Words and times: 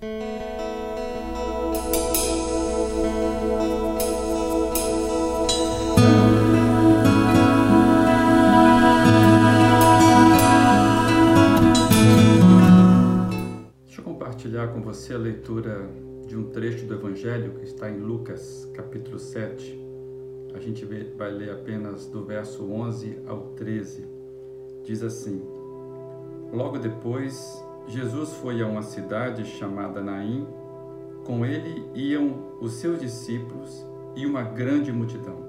Deixa 0.00 0.10
eu 13.98 14.04
compartilhar 14.04 14.68
com 14.68 14.80
você 14.82 15.14
a 15.14 15.18
leitura 15.18 15.90
de 16.28 16.36
um 16.36 16.44
trecho 16.50 16.86
do 16.86 16.94
Evangelho 16.94 17.54
que 17.54 17.64
está 17.64 17.90
em 17.90 17.98
Lucas, 17.98 18.70
capítulo 18.74 19.18
7. 19.18 19.76
A 20.54 20.60
gente 20.60 20.84
vai 21.16 21.32
ler 21.32 21.50
apenas 21.50 22.06
do 22.06 22.24
verso 22.24 22.70
11 22.70 23.18
ao 23.26 23.48
13. 23.56 24.06
Diz 24.84 25.02
assim: 25.02 25.42
Logo 26.52 26.78
depois, 26.78 27.66
Jesus 27.88 28.34
foi 28.34 28.60
a 28.60 28.66
uma 28.66 28.82
cidade 28.82 29.46
chamada 29.46 30.02
Naim. 30.02 30.46
Com 31.24 31.44
ele 31.44 31.90
iam 31.94 32.52
os 32.60 32.74
seus 32.74 33.00
discípulos 33.00 33.86
e 34.14 34.26
uma 34.26 34.42
grande 34.42 34.92
multidão. 34.92 35.48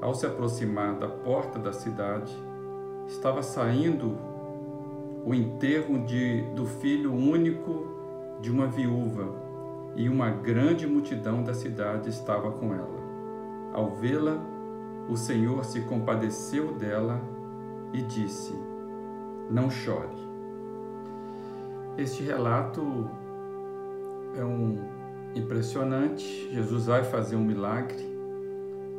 Ao 0.00 0.14
se 0.14 0.26
aproximar 0.26 0.94
da 0.94 1.08
porta 1.08 1.58
da 1.58 1.74
cidade, 1.74 2.34
estava 3.06 3.42
saindo 3.42 4.16
o 5.26 5.34
enterro 5.34 5.98
de, 6.06 6.40
do 6.54 6.64
filho 6.64 7.12
único 7.12 7.86
de 8.40 8.50
uma 8.50 8.66
viúva, 8.66 9.44
e 9.94 10.08
uma 10.08 10.30
grande 10.30 10.86
multidão 10.86 11.42
da 11.42 11.54
cidade 11.54 12.10
estava 12.10 12.50
com 12.52 12.74
ela. 12.74 13.00
Ao 13.72 13.90
vê-la, 13.90 14.38
o 15.08 15.16
Senhor 15.16 15.64
se 15.64 15.80
compadeceu 15.82 16.74
dela 16.74 17.20
e 17.92 18.02
disse: 18.02 18.54
Não 19.50 19.70
chore. 19.70 20.25
Este 21.98 22.22
relato 22.22 23.08
é 24.36 24.44
um 24.44 24.78
impressionante. 25.34 26.50
Jesus 26.52 26.86
vai 26.86 27.02
fazer 27.02 27.36
um 27.36 27.44
milagre, 27.44 28.04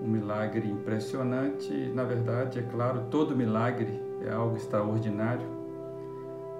um 0.00 0.06
milagre 0.06 0.68
impressionante. 0.68 1.72
Na 1.92 2.04
verdade, 2.04 2.60
é 2.60 2.62
claro, 2.62 3.06
todo 3.10 3.36
milagre 3.36 4.00
é 4.22 4.30
algo 4.30 4.56
extraordinário, 4.56 5.46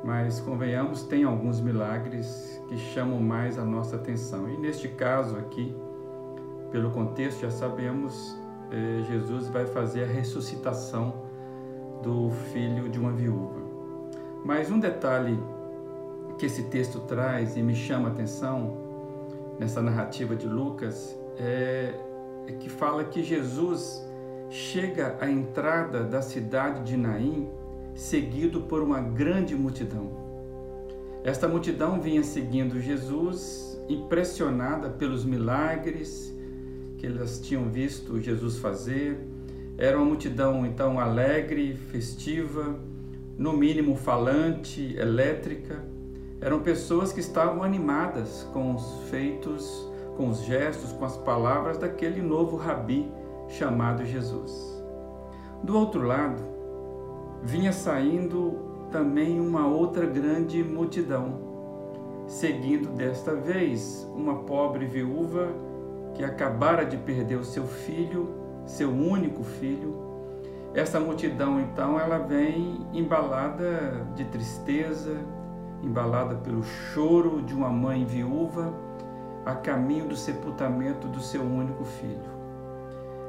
mas 0.03 0.41
convenhamos, 0.41 1.05
tem 1.05 1.23
alguns 1.23 1.61
milagres 1.61 2.61
que 2.69 2.77
chamam 2.77 3.21
mais 3.21 3.57
a 3.57 3.65
nossa 3.65 3.95
atenção. 3.95 4.49
E 4.49 4.57
neste 4.57 4.89
caso 4.89 5.37
aqui, 5.37 5.73
pelo 6.73 6.91
contexto, 6.91 7.43
já 7.43 7.51
sabemos, 7.51 8.37
eh, 8.73 9.05
Jesus 9.07 9.49
vai 9.49 9.67
fazer 9.67 10.03
a 10.03 10.09
ressuscitação 10.09 11.15
do 12.03 12.31
filho 12.53 12.89
de 12.89 12.99
uma 12.99 13.13
viúva. 13.13 13.63
Mas 14.45 14.71
um 14.71 14.79
detalhe 14.79 15.39
que 16.39 16.47
esse 16.47 16.65
texto 16.65 17.01
traz 17.01 17.57
e 17.57 17.63
me 17.63 17.75
chama 17.75 18.09
a 18.09 18.13
atenção 18.13 18.77
nessa 19.59 19.81
narrativa 19.81 20.35
de 20.35 20.47
Lucas 20.47 21.17
é, 21.39 21.95
é 22.47 22.53
que 22.53 22.69
fala 22.69 23.05
que 23.05 23.23
Jesus 23.23 24.05
chega 24.51 25.17
à 25.21 25.31
entrada 25.31 26.05
da 26.05 26.21
cidade 26.21 26.85
de 26.85 26.97
Naim 26.97 27.49
seguido 27.95 28.63
por 28.63 28.83
uma 28.83 29.01
grande 29.01 29.55
multidão. 29.55 30.25
Esta 31.23 31.49
multidão 31.49 32.01
vinha 32.01 32.23
seguindo 32.23 32.81
Jesus, 32.81 33.81
impressionada 33.89 34.91
pelos 34.91 35.25
milagres 35.25 36.35
que 36.99 37.07
elas 37.07 37.41
tinham 37.41 37.71
visto 37.71 38.21
Jesus 38.21 38.59
fazer. 38.59 39.19
Era 39.79 39.97
uma 39.97 40.07
multidão 40.07 40.67
então 40.67 40.99
alegre, 41.01 41.75
festiva, 41.91 42.79
no 43.39 43.53
mínimo 43.57 43.97
falante, 43.97 44.95
elétrica 44.97 45.94
eram 46.41 46.61
pessoas 46.61 47.13
que 47.13 47.21
estavam 47.21 47.63
animadas 47.63 48.49
com 48.53 48.75
os 48.75 49.09
feitos, 49.09 49.91
com 50.17 50.29
os 50.29 50.43
gestos, 50.43 50.93
com 50.93 51.05
as 51.05 51.17
palavras 51.17 51.79
daquele 51.79 52.21
novo 52.21 52.57
rabi 52.57 53.11
chamado 53.49 54.05
Jesus. 54.05 54.83
Do 55.63 55.77
outro 55.79 56.07
lado, 56.07 56.43
vinha 57.43 57.73
saindo 57.73 58.59
também 58.91 59.41
uma 59.41 59.67
outra 59.67 60.07
grande 60.07 60.63
multidão, 60.63 61.41
seguindo 62.27 62.91
desta 62.91 63.35
vez 63.35 64.09
uma 64.15 64.45
pobre 64.45 64.87
viúva 64.87 65.49
que 66.15 66.23
acabara 66.23 66.85
de 66.85 66.97
perder 66.97 67.37
o 67.37 67.45
seu 67.45 67.67
filho, 67.67 68.35
seu 68.67 68.91
único 68.91 69.43
filho. 69.43 70.03
Essa 70.75 70.99
multidão, 70.99 71.61
então, 71.61 71.99
ela 71.99 72.19
vem 72.19 72.87
embalada 72.93 74.07
de 74.15 74.25
tristeza, 74.25 75.17
embalada 75.85 76.35
pelo 76.37 76.63
choro 76.63 77.43
de 77.43 77.55
uma 77.55 77.69
mãe 77.69 78.05
viúva 78.05 78.73
a 79.45 79.55
caminho 79.55 80.09
do 80.09 80.17
sepultamento 80.17 81.07
do 81.09 81.21
seu 81.21 81.43
único 81.43 81.85
filho. 81.85 82.35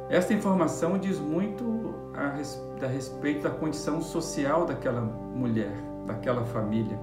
Esta 0.10 0.34
informação 0.34 0.98
diz 0.98 1.20
muito 1.20 1.96
a, 2.14 2.86
a 2.86 2.88
respeito 2.88 3.44
da 3.44 3.50
condição 3.50 4.02
social 4.02 4.66
daquela 4.66 5.02
mulher, 5.02 5.76
daquela 6.06 6.46
família. 6.46 6.98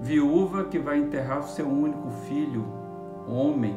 Viúva 0.00 0.64
que 0.64 0.78
vai 0.78 0.98
enterrar 0.98 1.40
o 1.40 1.48
seu 1.48 1.68
único 1.68 2.10
filho, 2.26 2.66
homem, 3.28 3.76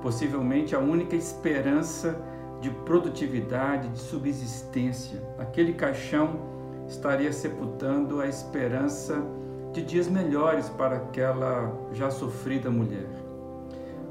possivelmente 0.00 0.74
a 0.74 0.78
única 0.78 1.14
esperança 1.14 2.20
de 2.60 2.70
produtividade, 2.70 3.88
de 3.88 3.98
subsistência. 3.98 5.22
Aquele 5.38 5.74
caixão 5.74 6.36
estaria 6.88 7.32
sepultando 7.32 8.20
a 8.20 8.26
esperança 8.26 9.22
de 9.72 9.82
dias 9.82 10.08
melhores 10.08 10.68
para 10.68 10.96
aquela 10.96 11.72
já 11.92 12.10
sofrida 12.10 12.70
mulher. 12.70 13.08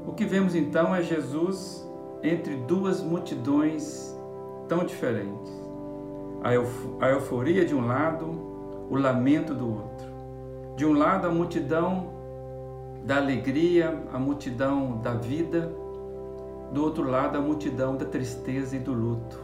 O 0.06 0.12
que 0.12 0.24
vemos 0.24 0.54
então 0.54 0.94
é 0.94 1.02
Jesus 1.02 1.88
entre 2.22 2.56
duas 2.56 3.00
multidões 3.00 4.16
tão 4.68 4.84
diferentes. 4.84 5.52
A 7.00 7.08
euforia 7.08 7.64
de 7.64 7.74
um 7.74 7.86
lado, 7.86 8.26
o 8.90 8.96
lamento 8.96 9.54
do 9.54 9.68
outro. 9.68 10.12
De 10.76 10.84
um 10.84 10.92
lado, 10.92 11.28
a 11.28 11.30
multidão 11.30 12.10
da 13.04 13.16
alegria, 13.16 14.02
a 14.12 14.18
multidão 14.18 14.98
da 14.98 15.14
vida, 15.14 15.72
do 16.72 16.82
outro 16.82 17.08
lado, 17.08 17.38
a 17.38 17.40
multidão 17.40 17.96
da 17.96 18.04
tristeza 18.04 18.74
e 18.74 18.78
do 18.80 18.92
luto. 18.92 19.38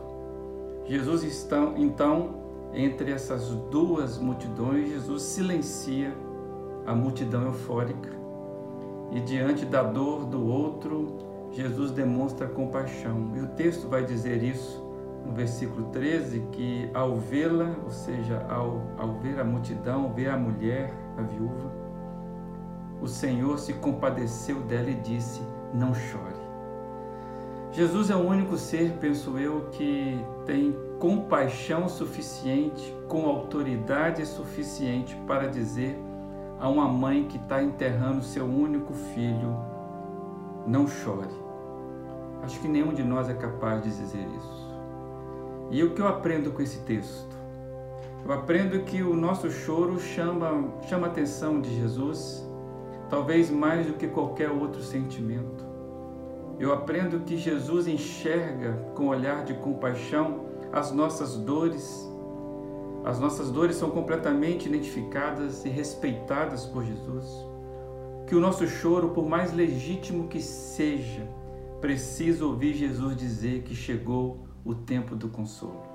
Jesus 0.86 1.46
então 1.76 2.47
entre 2.72 3.12
essas 3.12 3.48
duas 3.70 4.18
multidões, 4.18 4.88
Jesus 4.88 5.22
silencia 5.22 6.14
a 6.86 6.94
multidão 6.94 7.44
eufórica 7.44 8.18
e 9.10 9.20
diante 9.20 9.64
da 9.64 9.82
dor 9.82 10.26
do 10.26 10.46
outro, 10.46 11.16
Jesus 11.50 11.90
demonstra 11.90 12.46
compaixão. 12.46 13.32
E 13.34 13.40
o 13.40 13.46
texto 13.48 13.88
vai 13.88 14.04
dizer 14.04 14.42
isso 14.42 14.86
no 15.24 15.32
versículo 15.32 15.86
13, 15.86 16.40
que 16.52 16.90
ao 16.92 17.16
vê-la, 17.16 17.74
ou 17.84 17.90
seja, 17.90 18.44
ao, 18.48 18.82
ao 18.98 19.14
ver 19.14 19.40
a 19.40 19.44
multidão, 19.44 20.12
ver 20.12 20.28
a 20.28 20.36
mulher, 20.36 20.92
a 21.16 21.22
viúva, 21.22 21.72
o 23.00 23.06
Senhor 23.06 23.58
se 23.58 23.72
compadeceu 23.74 24.60
dela 24.62 24.90
e 24.90 24.94
disse: 24.94 25.40
Não 25.72 25.94
chore. 25.94 26.47
Jesus 27.72 28.10
é 28.10 28.16
o 28.16 28.20
único 28.20 28.56
ser, 28.56 28.92
penso 28.98 29.38
eu, 29.38 29.68
que 29.72 30.18
tem 30.46 30.74
compaixão 30.98 31.88
suficiente, 31.88 32.96
com 33.06 33.26
autoridade 33.26 34.24
suficiente 34.26 35.14
para 35.26 35.48
dizer 35.48 35.96
a 36.58 36.68
uma 36.68 36.88
mãe 36.88 37.24
que 37.24 37.36
está 37.36 37.62
enterrando 37.62 38.22
seu 38.22 38.44
único 38.44 38.92
filho: 38.92 39.54
não 40.66 40.86
chore. 40.88 41.48
Acho 42.42 42.58
que 42.60 42.68
nenhum 42.68 42.94
de 42.94 43.02
nós 43.02 43.28
é 43.28 43.34
capaz 43.34 43.82
de 43.82 43.90
dizer 43.90 44.26
isso. 44.36 44.68
E 45.70 45.82
o 45.82 45.92
que 45.92 46.00
eu 46.00 46.08
aprendo 46.08 46.50
com 46.50 46.62
esse 46.62 46.78
texto? 46.80 47.36
Eu 48.24 48.32
aprendo 48.32 48.82
que 48.84 49.02
o 49.02 49.14
nosso 49.14 49.50
choro 49.50 50.00
chama, 50.00 50.72
chama 50.88 51.06
a 51.06 51.10
atenção 51.10 51.60
de 51.60 51.74
Jesus, 51.76 52.46
talvez 53.10 53.50
mais 53.50 53.86
do 53.86 53.92
que 53.92 54.08
qualquer 54.08 54.50
outro 54.50 54.82
sentimento. 54.82 55.67
Eu 56.58 56.72
aprendo 56.72 57.20
que 57.20 57.36
Jesus 57.36 57.86
enxerga 57.86 58.72
com 58.96 59.06
olhar 59.06 59.44
de 59.44 59.54
compaixão 59.54 60.46
as 60.72 60.90
nossas 60.90 61.36
dores. 61.36 62.04
As 63.04 63.20
nossas 63.20 63.50
dores 63.50 63.76
são 63.76 63.90
completamente 63.90 64.68
identificadas 64.68 65.64
e 65.64 65.68
respeitadas 65.68 66.66
por 66.66 66.84
Jesus. 66.84 67.26
Que 68.26 68.34
o 68.34 68.40
nosso 68.40 68.66
choro, 68.66 69.10
por 69.10 69.26
mais 69.26 69.52
legítimo 69.52 70.26
que 70.26 70.42
seja, 70.42 71.26
precisa 71.80 72.44
ouvir 72.44 72.74
Jesus 72.74 73.16
dizer 73.16 73.62
que 73.62 73.74
chegou 73.74 74.40
o 74.64 74.74
tempo 74.74 75.14
do 75.14 75.28
consolo. 75.28 75.86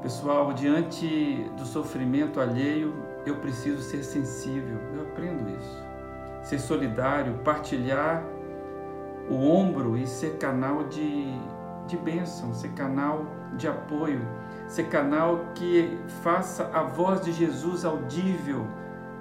Pessoal, 0.00 0.54
diante 0.54 1.44
do 1.58 1.66
sofrimento 1.66 2.40
alheio, 2.40 2.94
eu 3.26 3.36
preciso 3.36 3.82
ser 3.82 4.02
sensível. 4.02 4.78
Eu 4.94 5.02
aprendo 5.02 5.46
isso. 5.58 5.84
Ser 6.42 6.58
solidário, 6.58 7.34
partilhar 7.44 8.24
o 9.30 9.48
ombro 9.48 9.96
e 9.96 10.06
ser 10.06 10.38
canal 10.38 10.84
de, 10.84 11.24
de 11.86 11.96
bênção, 11.96 12.52
ser 12.52 12.70
canal 12.70 13.24
de 13.56 13.68
apoio, 13.68 14.20
ser 14.66 14.88
canal 14.88 15.38
que 15.54 15.96
faça 16.22 16.68
a 16.74 16.82
voz 16.82 17.20
de 17.20 17.32
Jesus 17.32 17.84
audível. 17.84 18.66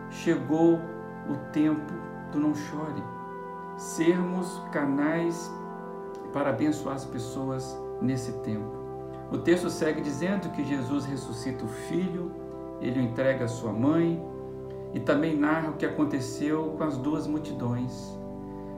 Chegou 0.09 0.79
o 1.29 1.35
tempo 1.53 1.93
do 2.31 2.39
não 2.39 2.55
chore. 2.55 3.03
Sermos 3.77 4.61
canais 4.71 5.49
para 6.33 6.49
abençoar 6.49 6.95
as 6.95 7.05
pessoas 7.05 7.79
nesse 8.01 8.31
tempo. 8.39 8.77
O 9.31 9.37
texto 9.37 9.69
segue 9.69 10.01
dizendo 10.01 10.49
que 10.49 10.63
Jesus 10.63 11.05
ressuscita 11.05 11.63
o 11.63 11.67
filho, 11.67 12.31
ele 12.81 12.99
o 12.99 13.03
entrega 13.03 13.45
à 13.45 13.47
sua 13.47 13.71
mãe 13.71 14.19
e 14.91 14.99
também 14.99 15.37
narra 15.37 15.69
o 15.69 15.73
que 15.73 15.85
aconteceu 15.85 16.73
com 16.77 16.83
as 16.83 16.97
duas 16.97 17.27
multidões. 17.27 18.18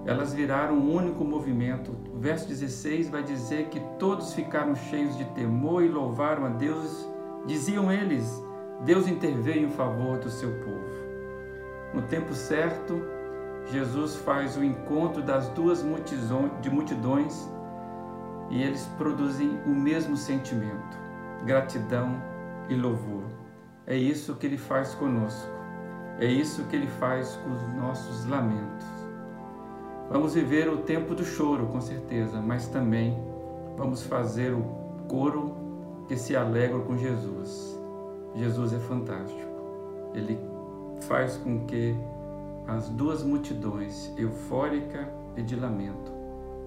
Elas 0.06 0.34
viraram 0.34 0.76
um 0.76 0.96
único 0.96 1.24
movimento. 1.24 1.96
O 2.14 2.20
verso 2.20 2.48
16 2.48 3.10
vai 3.10 3.22
dizer 3.22 3.68
que 3.70 3.80
todos 4.00 4.34
ficaram 4.34 4.76
cheios 4.76 5.16
de 5.18 5.26
temor 5.26 5.84
e 5.84 5.88
louvaram 5.88 6.46
a 6.46 6.50
Deus. 6.50 7.08
Diziam 7.46 7.92
eles: 7.92 8.44
Deus 8.84 9.08
interveio 9.08 9.68
em 9.68 9.70
favor 9.70 10.18
do 10.18 10.30
seu 10.30 10.50
povo. 10.60 11.02
No 11.94 12.02
tempo 12.04 12.34
certo, 12.34 13.02
Jesus 13.68 14.16
faz 14.16 14.58
o 14.58 14.64
encontro 14.64 15.22
das 15.22 15.48
duas 15.50 15.84
multidões 15.84 17.50
e 18.50 18.62
eles 18.64 18.86
produzem 18.98 19.60
o 19.66 19.70
mesmo 19.70 20.18
sentimento, 20.18 20.98
gratidão 21.46 22.22
e 22.70 22.76
louvor. 22.76 23.24
É 23.86 23.96
isso 23.96 24.36
que 24.36 24.46
ele 24.46 24.58
faz 24.58 24.96
conosco, 24.96 25.50
é 26.20 26.26
isso 26.26 26.64
que 26.66 26.76
ele 26.76 26.88
faz 26.88 27.36
com 27.38 27.52
os 27.52 27.62
nossos 27.76 28.26
lamentos. 28.26 29.01
Vamos 30.12 30.34
viver 30.34 30.68
o 30.68 30.80
tempo 30.80 31.16
do 31.16 31.24
choro, 31.24 31.68
com 31.68 31.80
certeza, 31.80 32.42
mas 32.42 32.68
também 32.68 33.18
vamos 33.78 34.04
fazer 34.04 34.52
o 34.52 34.62
coro 35.08 35.56
que 36.06 36.18
se 36.18 36.36
alegra 36.36 36.80
com 36.80 36.98
Jesus. 36.98 37.80
Jesus 38.36 38.74
é 38.74 38.80
fantástico. 38.80 40.12
Ele 40.14 40.38
faz 41.08 41.38
com 41.38 41.66
que 41.66 41.96
as 42.68 42.90
duas 42.90 43.24
multidões, 43.24 44.12
eufórica 44.18 45.10
e 45.38 45.42
de 45.42 45.56
lamento, 45.56 46.12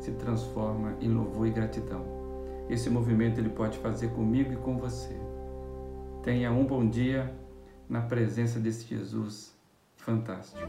se 0.00 0.12
transforma 0.12 0.96
em 0.98 1.08
louvor 1.10 1.46
e 1.46 1.50
gratidão. 1.50 2.02
Esse 2.70 2.88
movimento 2.88 3.38
ele 3.38 3.50
pode 3.50 3.76
fazer 3.78 4.08
comigo 4.12 4.54
e 4.54 4.56
com 4.56 4.78
você. 4.78 5.14
Tenha 6.22 6.50
um 6.50 6.64
bom 6.64 6.88
dia 6.88 7.30
na 7.86 8.00
presença 8.00 8.58
desse 8.58 8.86
Jesus 8.86 9.54
fantástico. 9.96 10.66